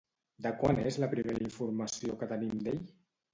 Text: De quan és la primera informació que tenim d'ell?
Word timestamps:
De 0.45 0.53
quan 0.61 0.79
és 0.91 0.97
la 1.03 1.09
primera 1.11 1.43
informació 1.49 2.17
que 2.23 2.31
tenim 2.33 2.57
d'ell? 2.69 2.83